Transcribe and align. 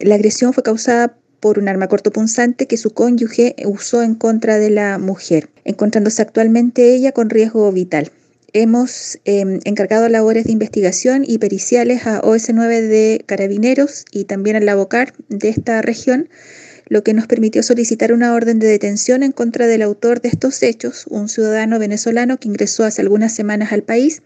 La 0.00 0.14
agresión 0.14 0.52
fue 0.52 0.62
causada 0.62 1.16
por 1.40 1.58
un 1.58 1.68
arma 1.68 1.88
cortopunzante 1.88 2.66
que 2.66 2.76
su 2.76 2.90
cónyuge 2.90 3.54
usó 3.64 4.02
en 4.02 4.14
contra 4.14 4.58
de 4.58 4.70
la 4.70 4.98
mujer, 4.98 5.50
encontrándose 5.64 6.22
actualmente 6.22 6.94
ella 6.94 7.12
con 7.12 7.30
riesgo 7.30 7.70
vital. 7.72 8.10
Hemos 8.52 9.18
eh, 9.24 9.60
encargado 9.64 10.08
labores 10.08 10.44
de 10.44 10.52
investigación 10.52 11.24
y 11.26 11.38
periciales 11.38 12.06
a 12.06 12.22
OS9 12.22 12.80
de 12.80 13.22
Carabineros 13.26 14.04
y 14.10 14.24
también 14.24 14.56
al 14.56 14.66
Labocar 14.66 15.12
de 15.28 15.50
esta 15.50 15.82
región, 15.82 16.28
lo 16.86 17.02
que 17.02 17.12
nos 17.12 17.26
permitió 17.26 17.62
solicitar 17.62 18.12
una 18.12 18.32
orden 18.32 18.58
de 18.58 18.66
detención 18.66 19.22
en 19.22 19.32
contra 19.32 19.66
del 19.66 19.82
autor 19.82 20.22
de 20.22 20.30
estos 20.30 20.62
hechos, 20.62 21.06
un 21.08 21.28
ciudadano 21.28 21.78
venezolano 21.78 22.38
que 22.38 22.48
ingresó 22.48 22.84
hace 22.84 23.02
algunas 23.02 23.34
semanas 23.34 23.72
al 23.72 23.82
país 23.82 24.22